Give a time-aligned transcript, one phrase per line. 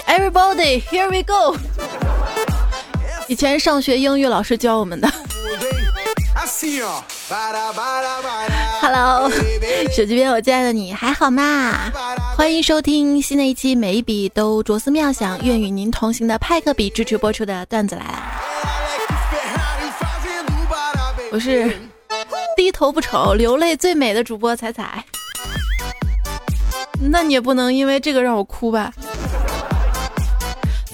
[0.00, 1.56] Everybody, here we go。
[3.28, 5.08] 以前上学英语老师教我们的。
[8.80, 9.30] Hello，
[9.94, 11.90] 手机边我亲爱的你还好吗？
[12.36, 18.22] 欢迎收听新的一期，每一笔都着思妙想，愿与您同行的派克笔支持播出的段子来了。
[21.32, 21.76] 我是
[22.56, 25.04] 低头不丑，流泪最美的主播彩彩。
[27.00, 28.92] 那你也不能因为这个让我哭吧？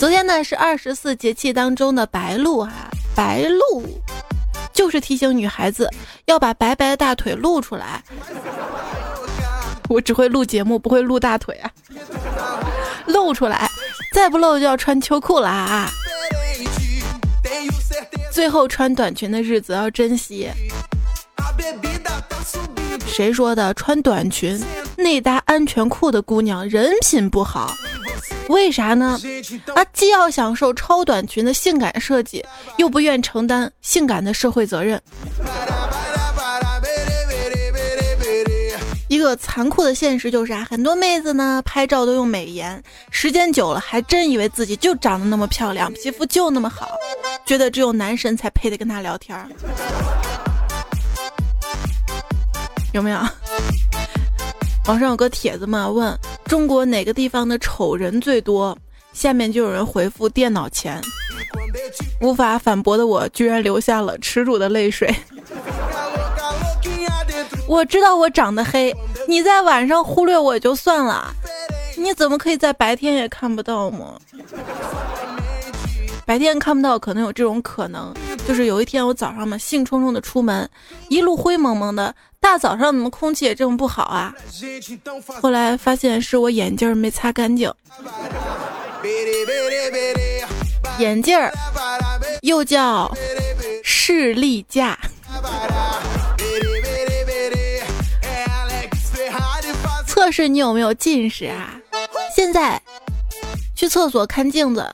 [0.00, 2.72] 昨天呢是二十四节气当中的白露哈，
[3.14, 3.84] 白露
[4.72, 5.90] 就是提醒女孩子
[6.24, 8.02] 要把白白的大腿露出来。
[9.90, 11.70] 我只会录节目，不会露大腿啊！
[13.04, 13.70] 露出来，
[14.14, 15.90] 再不露就要穿秋裤了啊！
[18.32, 20.48] 最后穿短裙的日子要珍惜。
[23.06, 23.74] 谁说的？
[23.74, 24.58] 穿短裙
[24.96, 27.74] 内搭安全裤的姑娘人品不好？
[28.50, 29.18] 为啥呢？
[29.74, 32.44] 啊，既要享受超短裙的性感设计，
[32.76, 35.00] 又不愿承担性感的社会责任。
[39.08, 46.88] 一个残酷的现实就是啊，很多妹子呢拍照都用美颜，时间久了还真以为自己就长得那么漂亮，皮肤就那么好，
[47.44, 49.36] 觉得只有男神才配得跟她聊天。
[52.92, 53.18] 有没有？
[54.90, 58.76] 网上有个帖子嘛，问中国哪个地方的丑人最多？
[59.12, 61.00] 下面就有人回复电脑前。
[62.20, 65.14] 无法反驳的我，居然流下了耻辱的泪水。
[67.68, 68.92] 我知道我长得黑，
[69.28, 71.32] 你在晚上忽略我就算了，
[71.96, 74.18] 你怎么可以在白天也看不到吗？
[76.30, 78.14] 白天看不到，可能有这种可能，
[78.46, 80.70] 就是有一天我早上嘛，兴冲冲的出门，
[81.08, 82.14] 一路灰蒙蒙的。
[82.38, 84.32] 大早上怎么空气也这么不好啊？
[85.42, 87.68] 后来发现是我眼镜没擦干净。
[91.00, 91.52] 眼镜儿
[92.42, 93.12] 又叫
[93.82, 94.96] 视力架。
[100.06, 101.74] 测试你有没有近视啊？
[102.36, 102.80] 现在
[103.74, 104.88] 去厕所看镜子，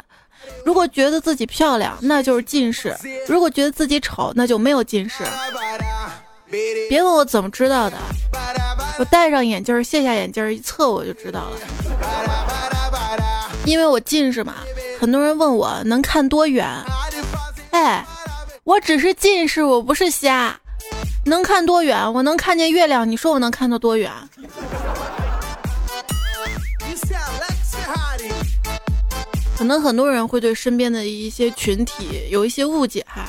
[0.66, 2.90] 如果觉得自己漂亮，那就是近视；
[3.28, 5.22] 如果觉得自己丑，那就没有近视。
[6.88, 7.96] 别问我怎么知道的，
[8.98, 11.56] 我戴上眼镜卸下眼镜一测我就知道了。
[13.64, 14.56] 因为我近视嘛，
[14.98, 16.66] 很多人问我能看多远。
[17.70, 18.04] 哎，
[18.64, 20.58] 我只是近视，我不是瞎。
[21.26, 22.12] 能看多远？
[22.12, 24.10] 我能看见月亮，你说我能看到多远？
[29.56, 33.24] 可能很多人会对身边的一些群体有一些误解哈。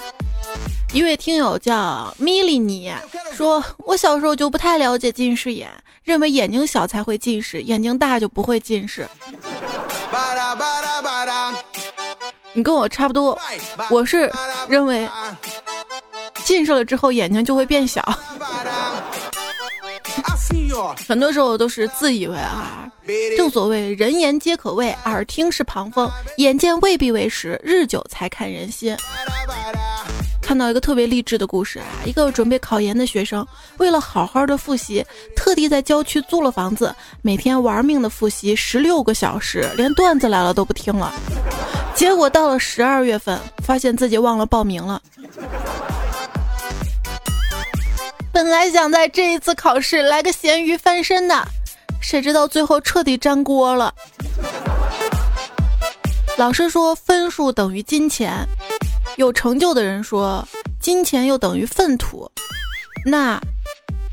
[0.93, 2.93] 一位听友叫米莉尼
[3.33, 5.69] 说：“我小时候就不太了解近视眼，
[6.03, 9.07] 认为眼睛小才会近视，眼睛大就不会近视。”
[12.53, 13.39] 你跟我差不多，
[13.89, 14.31] 我是
[14.67, 15.07] 认为
[16.43, 18.01] 近视了之后眼睛就会变小。
[21.07, 22.89] 很多时候都是自以为啊，
[23.35, 28.95] 正所谓人言皆可畏，耳听是旁风，眼见未必为实，日久才看人心。
[30.41, 33.45] 看到一个特别励志的故事啊，一个准备考研的学生，
[33.77, 41.13] 为了好好的复习，特地在郊区租了房子，每天玩命的复习十六个小时，连段子来了都不听了。
[41.95, 45.01] 结果到了十二月份，发现自己忘了报名了。
[48.37, 51.43] 本来想在这一次考试来个咸鱼翻身的，
[51.99, 53.91] 谁知道最后彻底粘锅了。
[56.37, 58.47] 老师说分数等于金钱。
[59.15, 60.47] 有成就的人说，
[60.79, 62.31] 金钱又等于粪土，
[63.07, 63.41] 那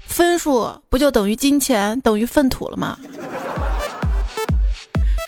[0.06, 2.98] 分数不就等于金钱等于粪土了吗？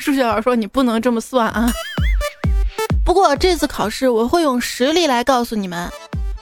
[0.01, 1.71] 数学老师说你不能这么算啊。
[3.05, 5.87] 不过这次考试我会用实力来告诉你们，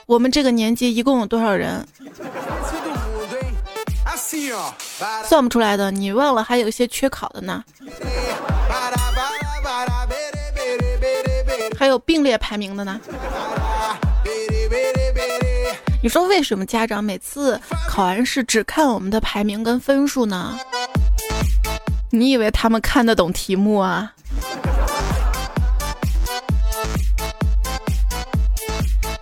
[0.05, 1.85] 我们这个年级一共有多少人？
[5.23, 7.63] 算不出来的，你忘了还有一些缺考的呢。
[11.77, 12.99] 还有并列排名的呢。
[16.01, 20.57] 你说为什么家长每次考完试只看我们的排名跟分数呢？
[22.11, 24.13] 你以为他们看得懂题目啊？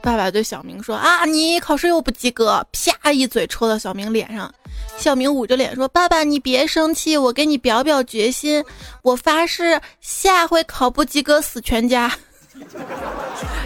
[0.02, 2.66] 爸爸对小明说：“啊，你考试又不及格！”
[3.02, 4.54] 啪一嘴抽到小明脸上。
[4.98, 8.64] 小明捂着脸说：“爸爸，你别生气，我给你表表决心，
[9.02, 12.12] 我发誓下回考不及格死全家。”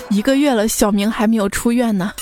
[0.09, 2.11] 一个月了，小明还没有出院呢。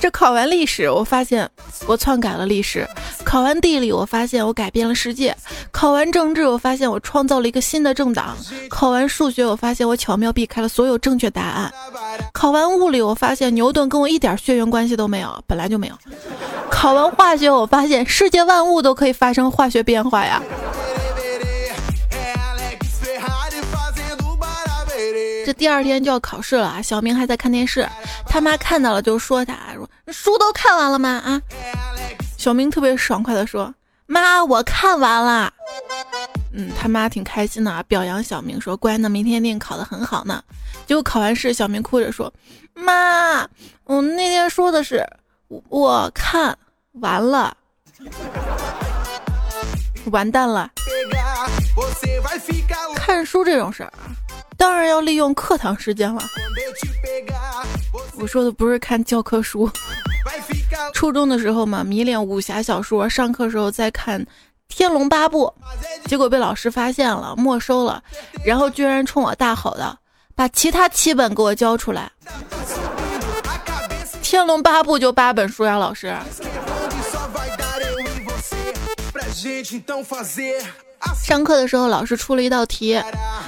[0.00, 1.48] 这考完历史，我发现
[1.86, 2.86] 我篡改了历史。
[3.24, 5.32] 考完地理，我发现我改变了世界；
[5.72, 8.36] 考完政治，我发现我创造了一个新的政党；
[8.70, 11.68] 考完数学，我发现我巧妙避开了所有正确答案；
[12.38, 15.94] 考完物理，我发现牛顿跟我一点血缘关系都没有，本来就没有；
[16.70, 20.40] 考完化学，我发现世界万物都可以发生化学变化呀。
[25.44, 26.80] 这第二天就要考试了啊！
[26.80, 27.84] 小明还在看电视，
[28.24, 31.08] 他妈看到了就说他说书都看完了吗？
[31.08, 31.42] 啊！
[32.36, 33.74] 小明特别爽快的说
[34.06, 35.52] ：“妈，我看完了。”
[36.52, 40.42] 嗯，他妈挺开心的啊，表扬小明说：“乖，呢明天一定考得很好呢。”
[40.86, 42.32] 结果考完试，小明哭着说
[42.74, 43.46] ：“妈，
[43.84, 45.06] 我那天说的是
[45.68, 46.56] 我看
[46.92, 47.56] 完了，
[50.10, 50.70] 完蛋了。”
[52.96, 53.92] 看书这种事儿。
[54.56, 56.20] 当然要利用课堂时间了。
[58.16, 59.70] 我说的不是看教科书。
[60.92, 64.20] 初中的时候嘛，迷恋武侠小说，上课时候在看
[64.68, 65.52] 《天龙八部》，
[66.08, 68.02] 结果被老师发现了，没收了，
[68.44, 69.98] 然后居然冲我大吼的，
[70.36, 72.10] 把其他七本给我交出来。
[74.22, 76.14] 《天龙八部》就八本书呀，老师。
[81.24, 83.02] 上课的时候，老师出了一道题，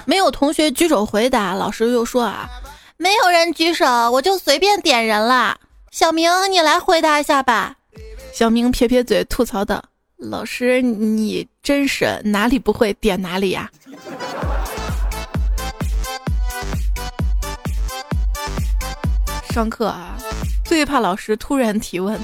[0.07, 2.49] 没有同学举手回答，老师又说啊，
[2.97, 5.57] 没有人举手，我就随便点人了。
[5.91, 7.77] 小明，你来回答一下吧。
[8.33, 9.83] 小明撇撇嘴，吐槽道
[10.21, 13.71] ：“老师，你真是哪里不会点哪里呀。”
[19.51, 20.17] 上课啊，
[20.65, 22.21] 最怕老师突然提问，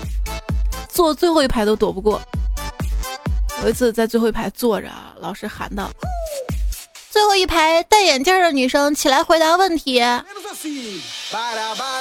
[0.89, 2.21] 坐最后一排都躲不过。
[3.63, 4.89] 有一次在最后一排坐着，
[5.19, 5.91] 老师喊道
[7.11, 10.01] ：“最后一排戴眼镜的女生起来回答问题。”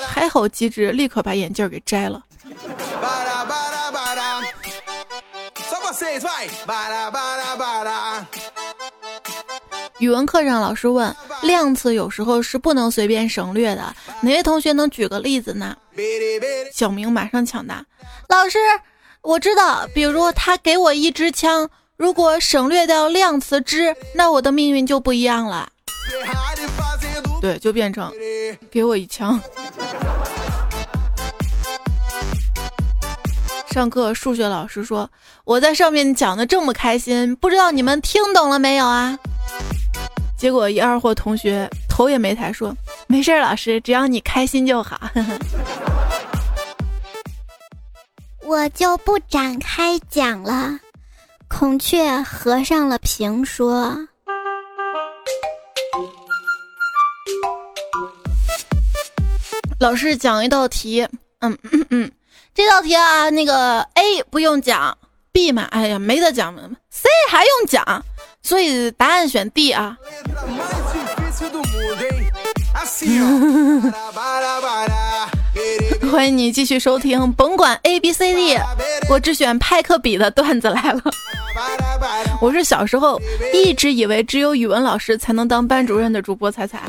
[0.06, 2.21] 还好机智，立刻把眼镜给摘了。
[10.00, 15.76] 语文课上，老师问量词有时候是不能随便省略的，哪位同学能举个例子呢？
[16.74, 17.86] 小明马上抢答
[18.30, 18.58] ：“老师。”
[19.22, 21.68] 我知道，比如他给我一支枪，
[21.98, 25.68] 如果省略掉量词之，那我的命运就不一样了。
[27.42, 28.12] 对，就变成
[28.70, 29.42] 给我一枪。
[33.75, 35.10] 上课，数学老师说
[35.44, 39.19] 我在上面讲的这么开心，不知道你们听懂了没有啊？
[40.39, 42.74] 结果一二货同学头也没抬说
[43.06, 44.98] 没事，老师，只要你开心就好。
[48.45, 50.80] 我就不展开讲了。
[51.50, 53.94] 孔雀合上了屏，说
[59.81, 61.06] ：“老师讲一道题，
[61.39, 62.10] 嗯嗯嗯，
[62.56, 64.98] 这道题啊，那个 A 不用讲
[65.34, 66.56] ，B 嘛，哎呀没得讲
[66.90, 68.02] ，C 还用讲，
[68.42, 69.98] 所以答案选 D 啊。
[76.10, 78.57] ”欢迎你继续收听，甭管 A B C D，
[79.10, 81.02] 我只选派克比的段子来了。
[82.40, 83.19] 我是小时候
[83.54, 86.84] 一直以为只有语文老师才能当班主任的主播彩彩。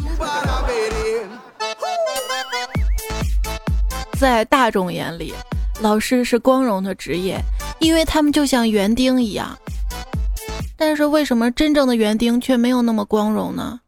[4.16, 5.34] 在大众眼里，
[5.80, 7.38] 老师是光荣的职业，
[7.80, 9.56] 因为他们就像园丁一样。
[10.76, 13.78] 但是为什么真正的园丁却没有那么光荣呢？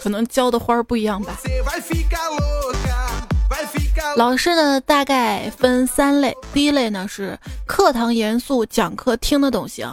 [0.00, 1.36] 可能浇的花儿不一样吧。
[4.16, 6.34] 老师呢，大概分三类。
[6.52, 9.88] 第一类呢是课堂严肃，讲课听得懂型；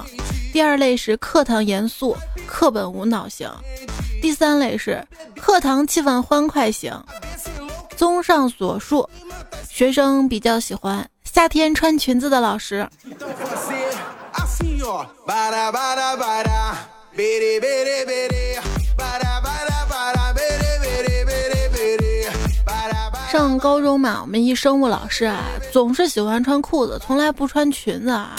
[0.54, 2.16] 第二类是课堂严肃，
[2.48, 3.50] 课本无脑型；
[4.22, 5.04] 第三类是
[5.36, 6.92] 课堂气氛欢快型。
[7.96, 9.10] 综上所述，
[9.70, 12.88] 学生比较喜欢夏天穿裙子的老师。
[23.32, 28.36] 上高中嘛，我们一生物老师啊，总是喜欢穿裤子，从来不穿裙子啊。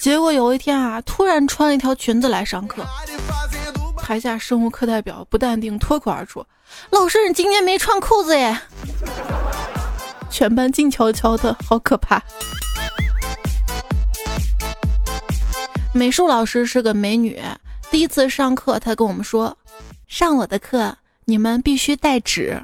[0.00, 2.82] 结果有一天啊，突然穿了一条裙子来上课，
[4.02, 6.44] 台下生物课代表不淡定，脱口而出
[6.90, 8.58] ：“老师，你今天没穿裤子耶！”
[10.28, 12.20] 全班静悄悄的，好可怕。
[15.94, 17.40] 美术老师是个美女，
[17.92, 19.56] 第一次上课，她跟我们说
[20.08, 22.60] ：“上我的课，你们必须带纸。”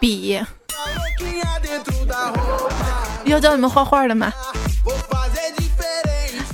[0.00, 0.44] 笔，
[3.24, 4.32] 要教你们画画的吗？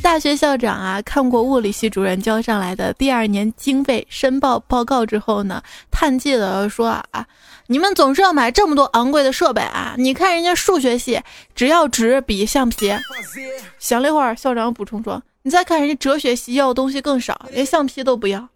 [0.03, 7.27] 大学校长啊，看过物理系主任交上来的第二年经费申报报告之后呢，叹气的说啊，
[7.67, 9.95] 你们总是要买这么多昂贵的设备啊！
[9.99, 11.21] 你看人家数学系
[11.55, 12.93] 只要纸笔橡皮。
[13.79, 18.49] 想了一会儿，校长补充说，你再看人家哲学系要的东西更少，连橡皮都不要。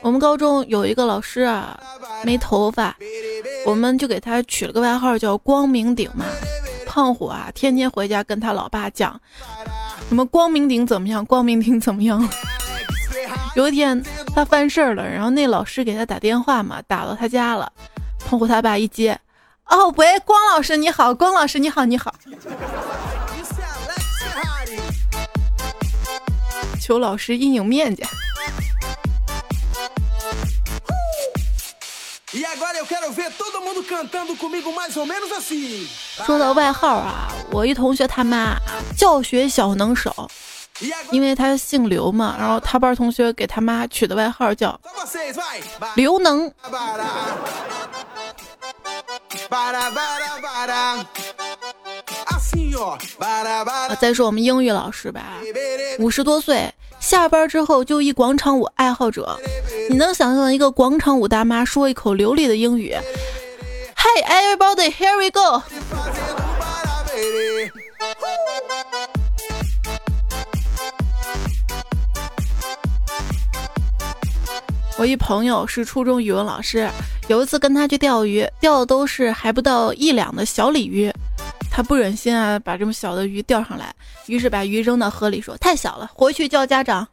[0.00, 1.78] 我们高中有一个老师啊，
[2.22, 2.96] 没头发，
[3.68, 6.24] 我们就给他取了个外号叫“光明顶”嘛。
[6.86, 9.20] 胖虎啊，天天回家跟他老爸讲，
[10.08, 12.26] 什么“光明顶怎么样，光明顶怎么样”。
[13.54, 14.02] 有一天
[14.34, 17.70] 他犯事儿了，然后那老师给他打电话嘛，打到他家了。
[18.26, 19.20] 胖虎他爸一接，
[19.66, 22.14] 哦喂，光老师你好，光老师你好你好。
[26.80, 28.02] 求老师阴影面积。
[36.26, 38.54] 说到外号啊，我一同学他妈
[38.94, 40.30] 教学小能手，
[41.10, 44.78] 因为他姓刘嘛，然后他班同学给他妈取的外号叫
[45.94, 46.52] 刘能。
[53.98, 55.22] 再说我们英语老师吧，
[55.98, 56.70] 五十多岁，
[57.00, 59.40] 下班之后就一广场舞爱好者。
[59.90, 62.94] 你能想象一个广场舞大妈说一口流利的英语
[63.96, 65.62] ？Hey everybody, here we go！
[74.98, 76.90] 我一朋友是初中语文老师，
[77.28, 81.10] 有一次跟他去钓鱼，钓的都是还不到一两的小鲤鱼。
[81.70, 83.94] 他不忍心啊，把这么小的鱼钓上来，
[84.26, 87.06] 于是把鱼扔到河里，说太小了，回去叫家长。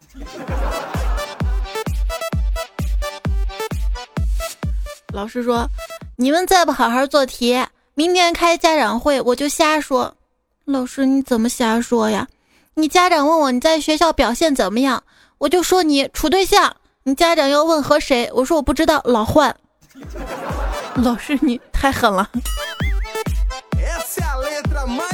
[5.15, 5.65] 老师说，
[6.17, 7.57] 你们再不好好做题，
[7.93, 10.13] 明天开家长会我就瞎说。
[10.65, 12.27] 老师你怎么瞎说呀？
[12.73, 15.01] 你家长问我你在学校表现怎么样，
[15.37, 16.75] 我就说你处对象。
[17.03, 19.55] 你家长要问和谁，我说我不知道，老换。
[20.95, 22.29] 老师你太狠了。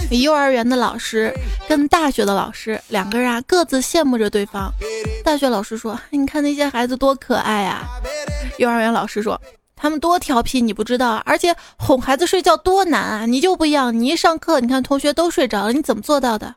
[0.10, 1.32] 幼儿园的老师
[1.70, 4.72] 跟大学的老师两个人啊，各自羡慕着对方。
[5.24, 7.88] 大学老师说：“你看那些孩子多可爱呀。”
[8.58, 9.40] 幼儿园老师说
[9.82, 11.20] ：“他们多调皮，你不知道。
[11.26, 14.00] 而且哄孩子睡觉多难啊，你就不一样。
[14.00, 16.54] 你一上课，你看同学都睡着了，你怎么做到的？”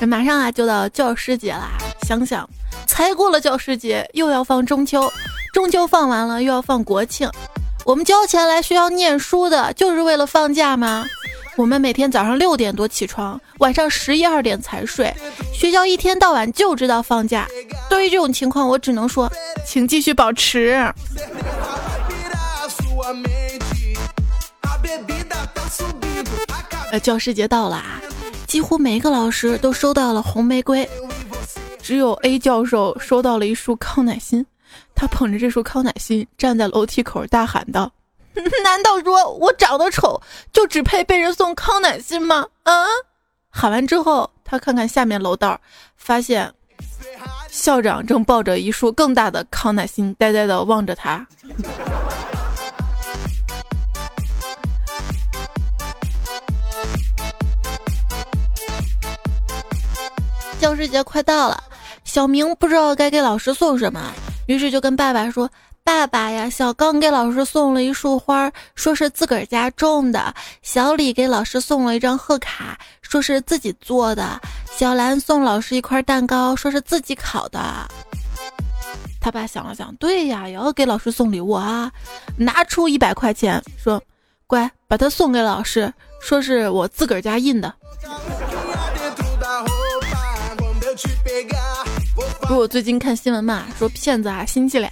[0.00, 1.72] 这马上啊就到教师节啦，
[2.06, 2.48] 想想
[2.86, 5.12] 才过了教师节，又要放中秋。
[5.52, 7.30] 中秋放完了，又要放国庆。
[7.84, 11.04] 我们交钱来学校念书的，就是为了放假吗？
[11.58, 15.12] 我们每天早上六点多起床，晚上十一二点才睡。
[15.52, 17.48] 学校一天到晚就知道放假。
[17.90, 19.28] 对于这种情况，我只能说，
[19.66, 20.80] 请继续保持。
[26.92, 28.00] 呃，教师节到了啊，
[28.46, 30.88] 几乎每个老师都收到了红玫瑰，
[31.82, 34.46] 只有 A 教授收到了一束康乃馨。
[34.94, 37.90] 他捧着这束康乃馨站在楼梯口，大喊道
[38.62, 40.20] ：“难道说我长得丑
[40.52, 42.84] 就只配被人送康乃馨吗？”啊！
[43.50, 45.58] 喊完之后，他看看下面楼道，
[45.96, 46.52] 发现
[47.48, 51.26] 校长正抱着一束更大的康乃馨，呆呆的望着他。
[60.60, 61.62] 教师节快到了，
[62.04, 64.12] 小明不知道该给老师送什么。
[64.46, 65.48] 于是就跟爸爸说
[65.88, 70.20] ：“爸爸呀，小刚给老师送了一束花，说是自个儿家种的；
[70.60, 74.38] 小李给老师送了一张贺卡，说是自己做的；
[74.70, 77.58] 小兰送老师一块蛋糕，说是自己烤的。”
[79.18, 81.90] 他爸想了想，对呀，也要给老师送礼物啊，
[82.36, 83.98] 拿出一百块钱说
[84.46, 85.90] ：“乖，把它送给老师，
[86.20, 87.74] 说是我自个儿家印的。”
[92.48, 94.90] 不是我最近看新闻嘛，说骗子啊，亲戚俩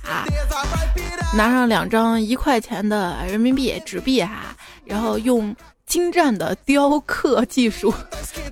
[1.35, 7.95] 拿上两张一块钱的人民币纸币哈，然后用精湛的雕刻技术，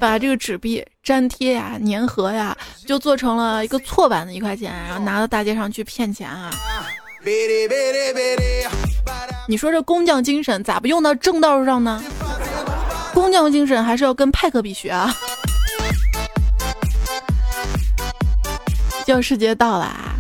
[0.01, 2.57] 把这个纸币粘贴呀、粘合呀，
[2.87, 6.51] 就做成了一个错版的一块钱，然后拿到大街上去骗钱啊！
[9.47, 12.03] 你说这工匠精神咋不用到正道上呢？
[13.13, 15.15] 工匠精神还是要跟派克比学啊！
[19.05, 20.15] 教师节到了啊！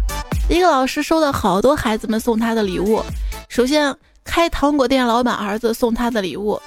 [0.48, 3.02] 一个老师收到好多孩子们送他的礼物。
[3.48, 6.60] 首先，开糖果店老板儿子送他的礼物。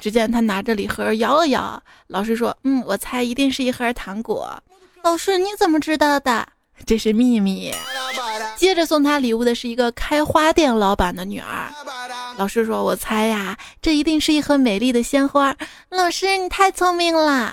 [0.00, 1.80] 只见他拿着礼盒摇了摇。
[2.06, 4.60] 老师说：“嗯，我猜一定是一盒糖果。”
[5.04, 6.48] 老师，你怎么知道的？
[6.86, 7.72] 这是秘密。
[8.56, 11.70] 接着送他礼物的是一个开花店老板的女儿。
[12.36, 15.54] 老师说：“我猜呀，这一定是一盒美丽的鲜花。”
[15.90, 17.52] 老师，你太聪明了。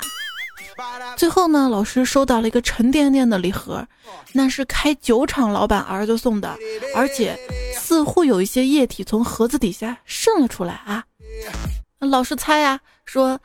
[1.16, 3.88] 最后呢，老师收到了一个沉甸甸的礼盒，
[4.34, 6.56] 那是开酒厂老板儿子送的，
[6.96, 7.38] 而且
[7.74, 11.04] 似乎有一些液体从盒子底下渗了出来啊。
[12.00, 13.40] 老师猜呀，说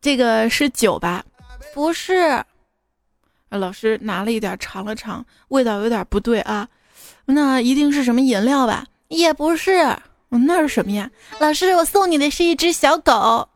[0.00, 1.24] 这个是酒吧？
[1.74, 2.44] 不是。
[3.50, 6.68] 老师拿了一点尝了尝，味道有点不对啊。
[7.24, 8.84] 那一定是什么饮料吧？
[9.08, 9.96] 也不是。
[10.28, 11.10] 那是什么呀？
[11.40, 13.48] 老师，我送你的是一只小狗。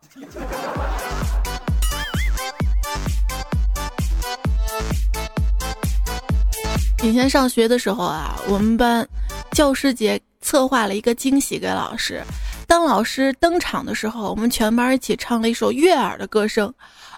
[7.03, 9.09] 以前上学的时候啊，我们班
[9.53, 12.23] 教师节策划了一个惊喜给老师。
[12.67, 16.73] 当老师登场的时候，我们全班一起唱了一首悦耳的歌声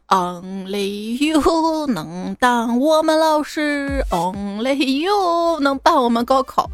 [0.06, 6.70] ：“Only you 能当我们老师，Only you 能办我们高考。”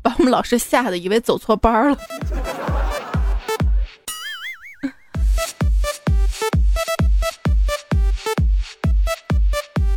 [0.00, 1.98] 把我们老师吓得以为走错班了。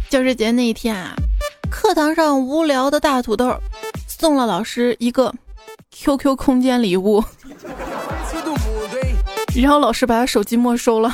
[0.10, 1.16] 教师节那一天啊。
[1.70, 3.54] 课堂上无聊的大土豆
[4.08, 5.34] 送了老师一个
[5.92, 7.24] QQ 空间礼物，
[9.56, 11.14] 然后老师把他手机没收了。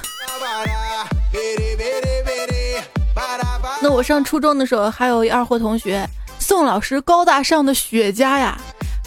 [3.81, 6.07] 那我上初中的时候，还有一二货同学
[6.39, 8.57] 送老师高大上的雪茄呀，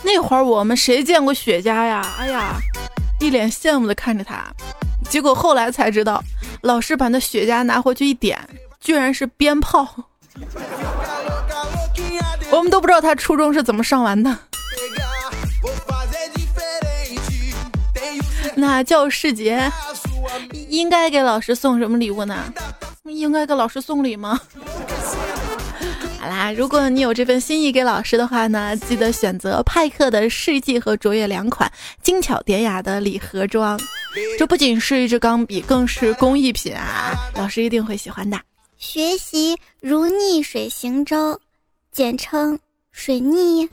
[0.02, 2.14] 那会儿我们谁见过雪茄呀？
[2.18, 2.56] 哎呀，
[3.20, 4.44] 一脸羡慕的看着他，
[5.08, 6.22] 结果后来才知道，
[6.62, 8.38] 老师把那雪茄拿回去一点，
[8.80, 9.86] 居然是鞭炮。
[12.50, 14.36] 我们都不知道他初中是怎么上完的。
[18.56, 19.70] 那教师节
[20.68, 22.52] 应该给老师送什么礼物呢？
[23.04, 24.40] 应该给老师送礼吗？
[26.20, 31.70] 好啦，如果你有这份心意给老师的话呢，记得选择派克的世纪和卓越两款
[32.02, 33.78] 精巧典雅的礼盒装。
[34.38, 37.12] 这不仅是一支钢笔，更是工艺品啊！
[37.34, 38.40] 老师一定会喜欢的。
[38.78, 41.38] 学习如逆水行舟。
[41.94, 42.59] 简称
[42.90, 43.68] 水逆。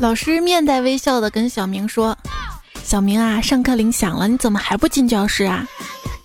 [0.00, 2.16] 老师面带微笑的跟小明说
[2.82, 5.68] ：“小明啊，上课铃响了，你怎么还不进教室啊？”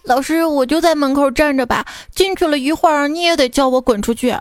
[0.07, 4.33] 老师，我就在门口站着吧，进去了一会儿，你也得叫我滚出去。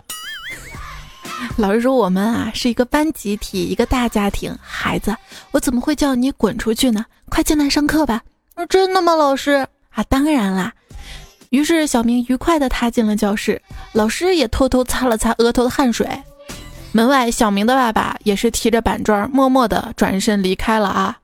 [1.57, 4.55] 老师说：“我们啊是一个班集体，一个大家庭。
[4.61, 5.15] 孩子，
[5.51, 7.05] 我怎么会叫你滚出去呢？
[7.29, 8.21] 快进来上课吧。”
[8.69, 9.67] 真的吗，老师？
[9.89, 10.73] 啊，当然啦。
[11.49, 16.07] 于是小明愉快地踏进了教室，老师也偷偷擦了擦额头的汗水。
[16.93, 21.17] 门外，小明的爸爸也是提着板砖，默默地转身离开了啊。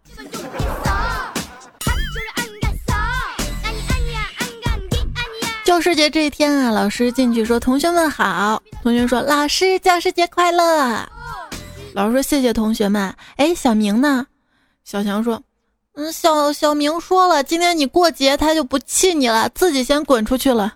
[5.67, 11.05] 教师节这一天啊，老师进去说：“同学们好。”同学说：“老师，教师节快乐。”
[11.91, 14.25] 老师说：“谢谢同学们。”哎，小明呢？
[14.85, 15.43] 小强说
[15.95, 20.73] ：“嗯，小小明说了，今天你过节，他就不气你了，自己先滚出去了。”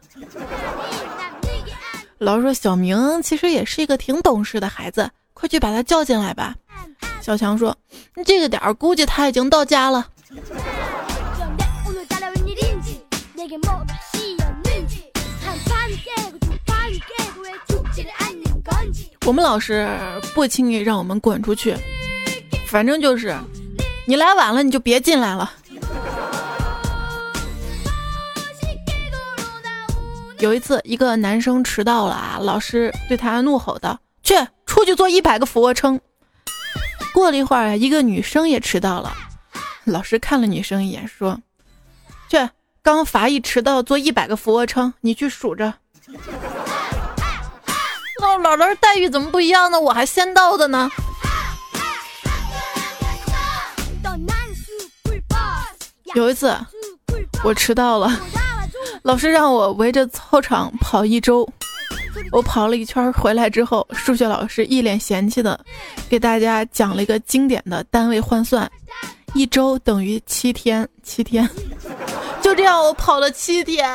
[2.20, 6.54] 老师说：“小明其实也是一个挺懂事的孩子，快去把他叫进来吧。”
[7.24, 7.74] 小强说
[8.26, 10.06] ：“这个点儿，估计他已经到家了。”
[19.32, 19.88] 我们老师
[20.36, 21.74] 不轻易让我们滚出去，
[22.68, 23.34] 反正就是
[24.06, 25.50] 你来晚了你就别进来了。
[30.40, 35.98] 有一次，一个男生迟到了啊，老师对他怒吼道：“去，出去做一百个俯卧撑。”
[37.16, 39.14] 过了一会儿，一个女生也迟到了，
[39.86, 41.40] 老师看了女生一眼，说
[42.28, 42.50] ：“去，
[42.82, 45.76] 刚罚一迟到做一百个俯卧撑，你去数着。”
[48.38, 49.80] 老师待遇怎么不一样呢？
[49.80, 50.90] 我还先到的呢。
[56.14, 56.54] 有一次
[57.44, 58.20] 我迟到了，
[59.02, 61.48] 老师让我围着操场跑一周。
[62.32, 65.58] 我跑了一圈回来之后，数学老师一脸嫌弃的
[66.10, 68.70] 给大家讲了一个经典的单位换算：
[69.34, 71.50] 一周等于七天，七天。
[72.42, 73.90] 就这样，我跑了七天。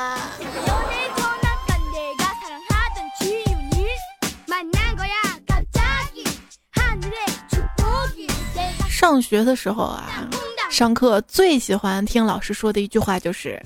[9.06, 10.28] 上学的时候啊，
[10.68, 13.62] 上课最喜欢听老师说的一句话就是：“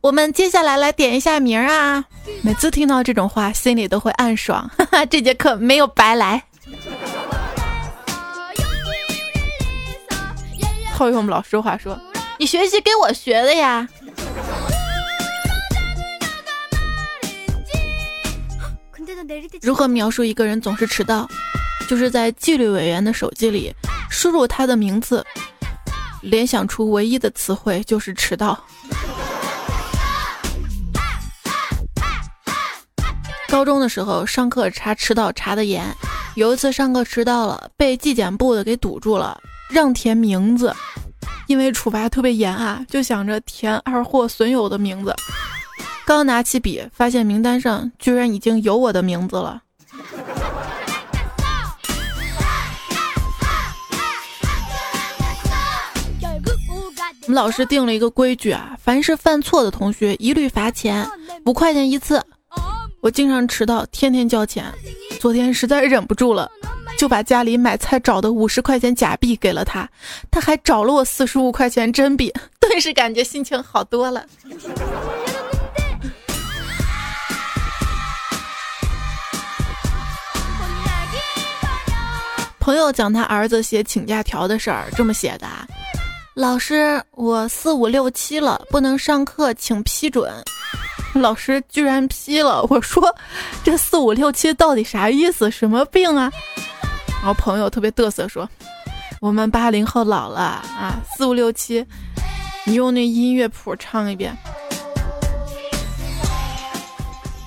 [0.00, 2.04] 我们接下来来点一下名啊！”
[2.42, 6.40] 每次听到这种话，心里都会暗爽，哈哈，这节课没有白来。
[10.94, 12.00] 套用我们老师话说，
[12.38, 13.88] 你学习给我学的呀。
[19.60, 21.28] 如何描述一个人总是迟到？
[21.88, 23.74] 就是在纪律委员的手机里
[24.12, 25.24] 输入他的名字，
[26.20, 28.62] 联想出唯一的词汇就是迟到。
[33.48, 35.84] 高中的时候上课查迟到查的严，
[36.36, 40.74] 有一次上课迟到了，被纪检部的给堵住了，让填名字，
[41.48, 45.16] 因为处罚特别严啊，就想着填二货损友的名字。
[46.04, 49.62] 刚拿起笔，发现名单上居然已经有我的名字了。
[57.24, 61.08] 我们老师定了一个规矩啊，凡是犯错的同学一律罚钱，
[61.46, 62.20] 五块钱一次。
[63.00, 64.64] 我经常迟到，天天交钱。
[65.20, 66.50] 昨天实在忍不住了，
[66.98, 69.88] 就把家里买菜找的五十块钱假币给了他，
[70.32, 74.26] 他还找了我四十五块钱真币，顿时感觉心情好多了。
[82.58, 85.46] 朋友讲他儿子写请假条的事儿，这么写的：
[86.34, 90.32] 老师，我四五六七了，不能上课，请批准。
[91.12, 93.14] 老师居然批了，我说
[93.62, 95.50] 这四五六七到底啥意思？
[95.50, 96.32] 什么病啊？
[97.16, 98.48] 然后朋友特别嘚瑟说
[99.20, 101.86] ：“我们八零后老了啊，四五六七，
[102.64, 104.34] 你用那音乐谱唱一遍。”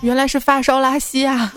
[0.01, 1.51] 原来是发烧拉稀啊！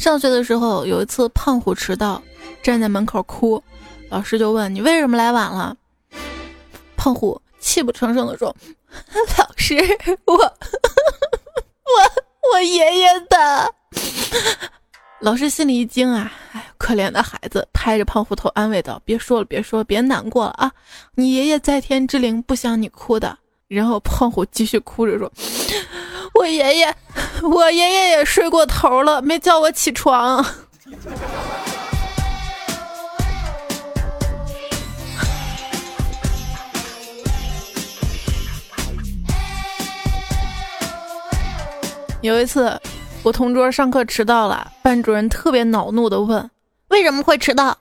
[0.00, 2.22] 上学的时候，有一次胖虎迟到，
[2.62, 3.62] 站在门口哭，
[4.08, 5.76] 老师就问你为什么来晚了。
[6.96, 8.48] 胖虎泣不成声的说
[9.36, 9.76] ：“老师，
[10.24, 10.48] 我我
[12.54, 13.74] 我爷爷的。”
[15.20, 20.72] 老师心里一惊啊，哎，可怜的孩子，拍着胖虎头安慰道：“别说了，别说，别难过了啊，
[21.14, 23.36] 你爷爷在天之灵，不想你哭的。”
[23.68, 25.30] 然后胖虎继续哭着说。
[26.34, 26.94] 我爷爷，
[27.42, 30.44] 我爷爷也睡过头了，没叫我起床。
[42.22, 42.78] 有一次，
[43.22, 46.50] 我同桌上课迟到了，班主任特别恼怒的问
[46.88, 47.78] ：“为什么会迟到？”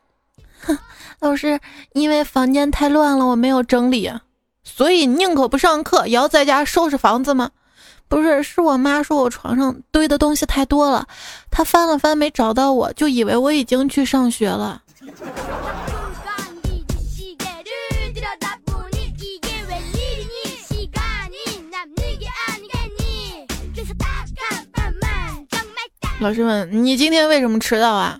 [0.65, 0.77] 哼，
[1.19, 1.59] 老师，
[1.93, 4.11] 因为房间太乱了，我没有整理，
[4.63, 7.51] 所以宁可不上课，也要在家收拾房子吗？
[8.09, 11.07] 不是，是我妈说我床上堆的东西太多了，
[11.51, 14.81] 她翻了翻没找到我，就以为我已经去上学了。
[26.19, 28.19] 老师问你今天为什么迟到啊？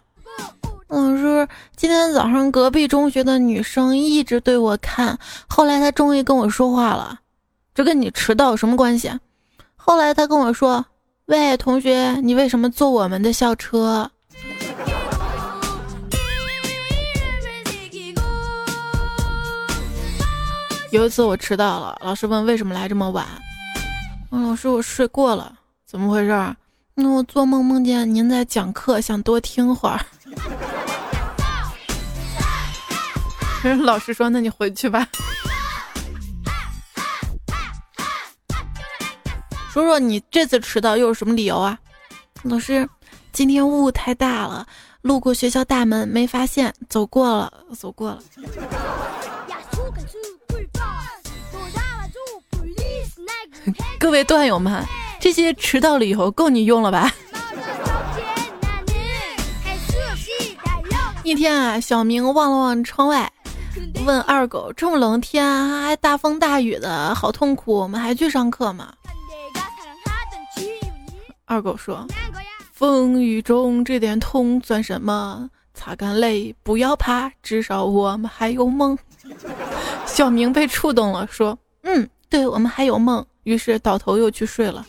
[0.88, 7.20] 老师，今天早上隔壁中学的女生一直对我看，后来她终于跟我说话了，
[7.74, 9.12] 这跟你迟到有什么关系？
[9.90, 10.86] 后来他跟我说
[11.26, 14.08] ：“喂，同学，你为什么坐我们的校车？”
[20.92, 23.26] 有一次我迟到了，老师问为什么来这么晚。
[24.30, 25.56] 老师，我睡过了，
[25.88, 26.56] 怎么回事？
[26.94, 30.00] 那我做梦梦见您在讲课，想多听会儿。
[33.82, 35.08] 老师说：“那你回去吧。”
[39.72, 41.78] 说说你这次迟到又是什么理由啊？
[42.42, 42.90] 老师，
[43.32, 44.66] 今天雾太大了，
[45.02, 48.20] 路过学校大门没发现，走过了，走过了。
[54.00, 54.84] 各位段友们，
[55.20, 57.14] 这些迟到理由够你用了吧？
[61.24, 63.32] 一天啊，小明望了望窗外，
[64.04, 68.92] 问二狗：“这么冷天还大风大雨的，好痛苦，我们还去上课吗？”
[71.50, 72.06] 二狗说
[72.72, 75.50] ：“风雨中这点痛算什么？
[75.74, 78.96] 擦干泪，不要怕，至少我们还有梦。
[80.06, 84.86] ”小明被触动了，说：“嗯，对我们还有梦。”于是倒头又去睡了。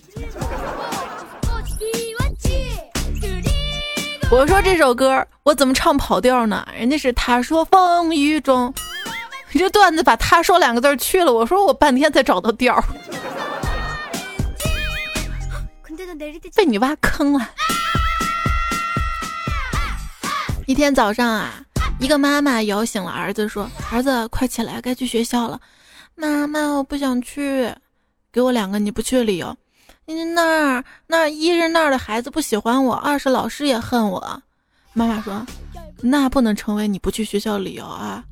[4.30, 6.68] 我说这首歌我怎么唱跑调呢？
[6.76, 8.74] 人家是他说风雨中，
[9.52, 11.32] 你这段子把他说两个字去了。
[11.32, 12.78] 我说我半天才找到调。
[16.54, 17.50] 被你挖坑了。
[20.66, 21.64] 一天早上啊，
[21.98, 25.60] 一个妈妈摇醒了儿子，说：“儿子，快起来，该去学校了。”
[26.14, 27.72] 妈妈，我不想去。
[28.32, 29.56] 给我两个你不去的理由。
[30.34, 34.42] 那儿那一是那儿的孩子不喜欢我，二是老师也恨我。
[34.92, 35.44] 妈妈说，
[36.00, 38.22] 那不能成为你不去学校理由啊。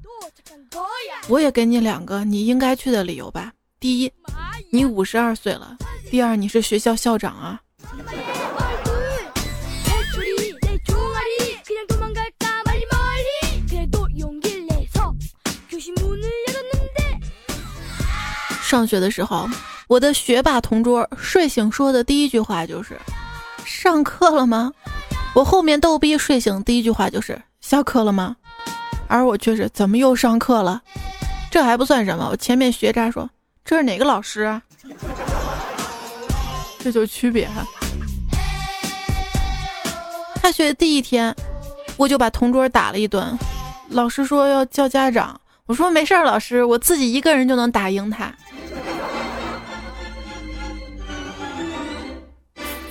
[1.29, 3.53] 我也给你两个你应该去的理由吧。
[3.81, 4.13] 第一，
[4.71, 5.77] 你五十二岁了；
[6.11, 7.61] 第二，你是学校校长啊。
[18.63, 19.49] 上学的时候，
[19.87, 22.99] 我的学霸同桌睡醒说的第一句话就是
[23.65, 24.71] ：“上课了吗？”
[25.35, 28.37] 我后面逗逼睡醒第一句话就是：“下课了吗？”
[29.09, 30.83] 而我却是：“怎么又上课了？”
[31.51, 33.29] 这还不算什么，我前面学渣说
[33.65, 34.61] ：“这是哪个老师？”
[36.79, 37.67] 这就区别哈。
[40.41, 41.35] 开学第一天，
[41.97, 43.37] 我就把同桌打了一顿，
[43.91, 48.33] 老师说要叫家长，我说没事儿，老师，我自己一个人就能打赢他。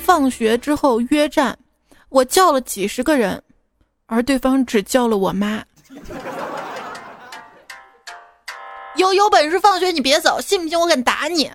[0.04, 1.58] 放学之后约战，
[2.10, 3.41] 我叫了几十个人，
[4.06, 5.63] 而对方只叫了我妈。
[8.95, 11.52] 有有本事放学你别走，信不信我敢打你？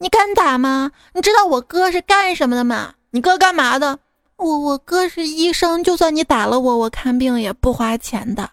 [0.00, 0.92] 你敢打吗？
[1.12, 2.94] 你知道我哥是干什么的吗？
[3.10, 3.98] 你哥干嘛的？
[4.36, 8.48] 我我哥是医生，就算你打了我，我看病也不花钱的。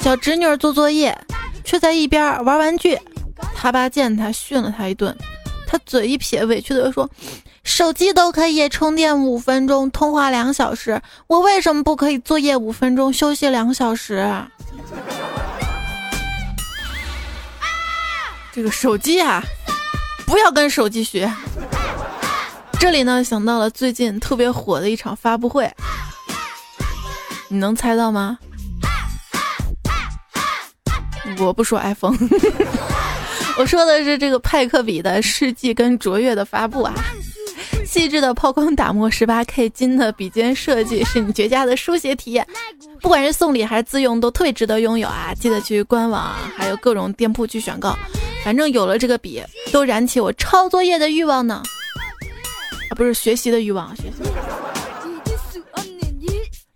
[0.00, 1.16] 小侄女做作业，
[1.64, 2.98] 却在一边玩玩具。
[3.54, 5.16] 他爸见他训了他一顿，
[5.64, 7.08] 他嘴一撇，委屈的说
[7.62, 14.28] ：“手机都可以充电五分钟，通话两小时，我为什么不可以作业五分钟，休息两小时？”
[18.58, 19.40] 这个手机啊，
[20.26, 21.32] 不要跟手机学。
[22.80, 25.72] 这里呢，想到了最近特别火的一场发布会，
[27.46, 28.36] 你能猜到吗？
[31.38, 32.18] 我不说 iPhone。
[33.58, 36.92] 我说的是这个派克笔的世纪跟卓越的发布啊，
[37.86, 42.44] 细致的抛光打磨，十八 K 金的笔尖设计是你绝佳的书写体验，
[43.00, 45.32] 不管是送礼还是自用都特别值得拥有啊！
[45.38, 47.96] 记得去官网还有各种店铺去选购，
[48.48, 51.62] 反正有了这个笔，都燃起我抄作业的欲望呢，
[52.88, 54.22] 啊，不是学习的欲望，学习。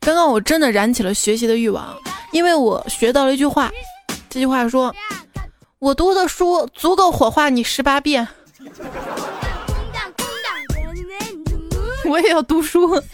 [0.00, 1.98] 刚刚我真的燃起了学习的欲望，
[2.30, 3.72] 因为我学到了一句话，
[4.28, 4.94] 这句话说。
[5.78, 8.28] 我读的书足够火化你十八遍，
[12.04, 13.02] 我也要读书。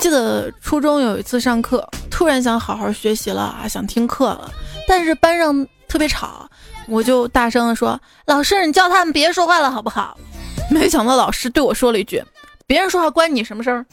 [0.00, 4.50] 记得初中有一次上课，突然想好好学习了啊，想听课了，
[4.88, 6.48] 但是班上特别吵，
[6.88, 10.16] 我就大声的说：“老师，你叫他们别说话了，好不好？”
[10.70, 12.24] 没想到老师对我说了一句
[12.66, 13.84] ：“别人说话关你什么事儿？”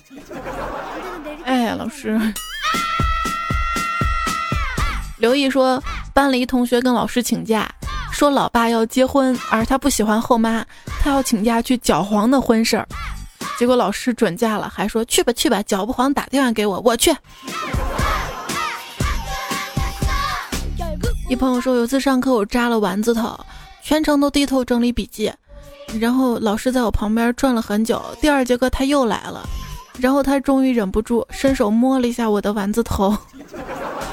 [1.44, 2.20] 哎呀，老师。
[5.18, 7.70] 刘毅说，班里一同学跟老师请假，
[8.14, 10.64] 说老爸要结婚，而他不喜欢后妈，
[11.02, 12.88] 他要请假去搅黄的婚事儿。
[13.58, 17.16] 结果老师准假了，还说去吧去吧，脚不黄打电话给我，我去。
[21.30, 23.38] 一朋友说，有次上课我扎了丸子头，
[23.84, 25.32] 全程都低头整理笔记，
[26.00, 28.02] 然后老师在我旁边转了很久。
[28.22, 29.46] 第二节课他又来了，
[30.00, 33.18] 然后他终于忍不住伸手摸了一下我的丸子头。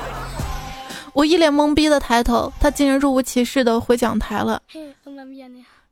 [1.12, 4.60] 我一脸懵逼的抬头，他竟然若无其事的回讲台了。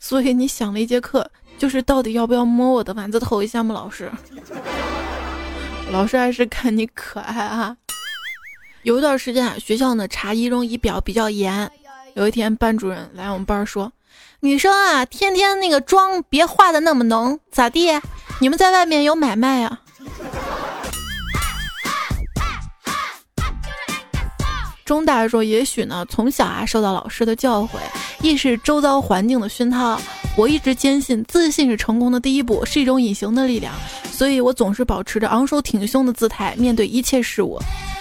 [0.00, 3.74] 所以你想了一节课，就是到底要不要摸我的丸子头一下吗？
[3.74, 4.10] 老师，
[5.92, 7.76] 老师还是看你可爱啊。
[8.82, 11.70] 有一段时间啊，学校呢查仪容仪表比较严。
[12.14, 13.92] 有一天班主任来我们班说
[14.40, 17.88] ：“女生啊，天天那个妆别化的那么浓，咋地？
[18.40, 19.80] 你们在外面有买卖啊？”
[24.84, 27.78] 中大说：“也许呢，从小啊受到老师的教诲，
[28.20, 30.00] 亦是周遭环境的熏陶。
[30.36, 33.72] 我一直坚信，自信是成功的第一步，是一种隐形的力量。
[34.10, 37.58] 所以我总是保持着昂首挺胸的姿态面对一切事物。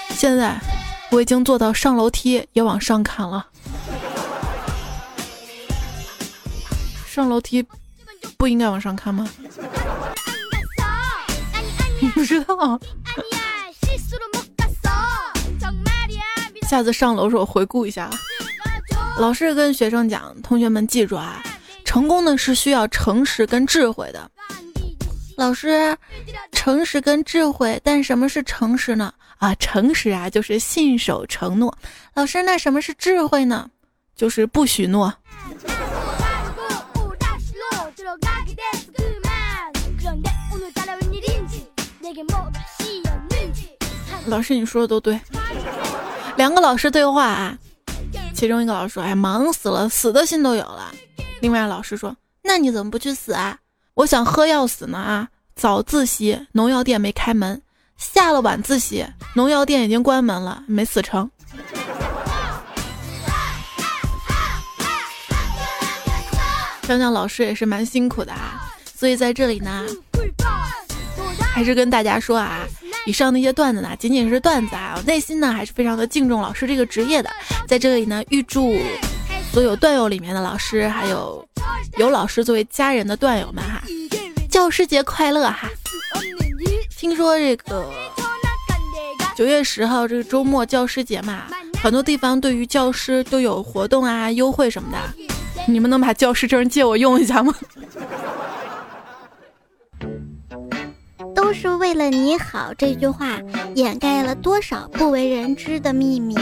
[0.09, 0.59] 现在，
[1.11, 3.45] 我已经做到上楼梯也往上看了。
[7.05, 7.63] 上楼梯
[8.37, 9.29] 不应该往上看吗？
[12.01, 12.79] 你 不知道。”
[16.71, 18.09] 下次上楼时候回顾一下。
[19.19, 21.43] 老师跟学生讲：“同学们记住啊，
[21.83, 24.31] 成功呢是需要诚实跟智慧的。”
[25.35, 25.93] 老师，
[26.53, 29.13] 诚实跟智慧，但什么是诚实呢？
[29.39, 31.77] 啊，诚实啊就是信守承诺。
[32.13, 33.69] 老师，那什么是智慧呢？
[34.15, 35.13] 就是不许诺。
[44.27, 45.19] 老师，你说的都对。
[46.37, 47.57] 两个老师对话啊，
[48.33, 50.91] 其中一个老师说：“哎，忙死了，死的心都有了。”
[51.41, 53.57] 另外老师说：“那你怎么不去死啊？
[53.93, 55.27] 我想喝药死呢啊！
[55.55, 57.61] 早自习农药店没开门，
[57.97, 61.29] 下了晚自习农药店已经关门了，没死成。”
[66.87, 69.85] 想想老师也是蛮辛苦的啊，所以在这里呢，
[71.53, 72.65] 还是跟大家说啊，
[73.05, 77.29] 以上那些段子呢，仅仅是段子啊，我内心呢还是非常的敬重老师这个职业的。
[77.67, 78.75] 在这里呢，预祝
[79.51, 81.45] 所有段友里面的老师，还有
[81.97, 83.81] 有老师作为家人的段友们哈，
[84.49, 85.69] 教师节快乐哈！
[86.97, 87.89] 听说这个
[89.35, 91.47] 九月十号这个周末教师节嘛，
[91.81, 94.97] 很多地方对于教师都有活动啊、优惠什么的。
[95.67, 97.53] 你们能把教师证借我用一下吗？
[101.51, 103.37] 都是为了你好这句话，
[103.75, 106.33] 掩盖了多少不为人知的秘密。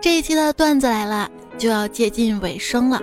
[0.00, 2.98] 这一期的段子来了，就要接近尾声了。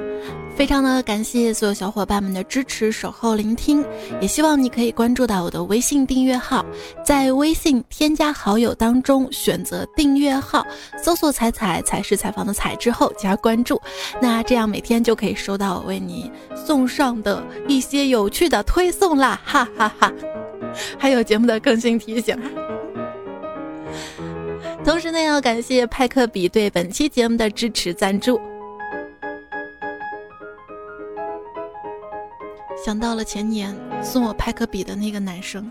[0.56, 3.84] 非常的感谢所有小伙伴们的支持、守候、聆听，
[4.22, 6.64] 也希望你可以关注到我的微信订阅号，
[7.04, 10.64] 在微信添加好友当中选择订阅号，
[11.02, 13.82] 搜索“彩彩彩是采访的彩”之后加关注，
[14.22, 20.14] 那这样每天就可以收到我为你送上的一些有趣的推送啦，哈哈哈！
[20.98, 22.38] 还有节目的更新提醒。
[24.86, 28.40] 同时呢，要感谢派克比对本期节目的支持赞助。
[32.84, 35.70] 想到了前年送我派克笔的那个男生。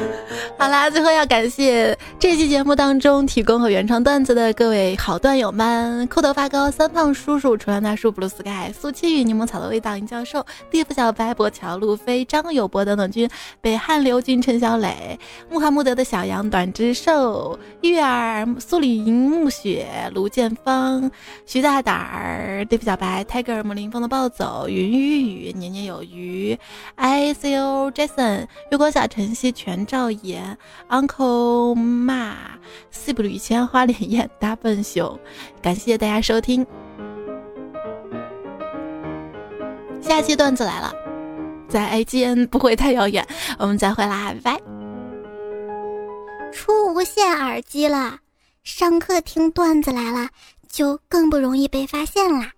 [0.58, 13.28] 好啦，最后要感谢这期节目当中提供和原创段子的各位好段友们：酷头发高、三胖叔叔、重阳大叔、blue sky、苏七雨、柠檬草的味道、尹教授、地府小白、博乔、路飞、张友博等等君、
[13.60, 15.18] 北汉刘军、陈小磊、
[15.50, 21.10] 穆罕默德的小羊、短之兽、月儿、苏里银、暮雪、卢建芳、
[21.46, 26.58] 徐大胆儿、地府小白、Tiger、木林风的暴走、云雨雨、年年有余、
[26.96, 30.56] I C O Jason、月光下晨曦、全照言。
[30.88, 32.36] Uncle 骂
[32.92, 35.18] 西布吕千花脸艳大笨熊，
[35.60, 36.64] 感谢大家收听，
[40.00, 40.94] 下期段子来了，
[41.68, 43.26] 在 A G N 不会太遥远，
[43.58, 44.62] 我们再会啦，拜拜。
[46.52, 48.20] 出无线耳机了，
[48.62, 50.28] 上课听段子来了，
[50.68, 52.52] 就更不容易被发现啦。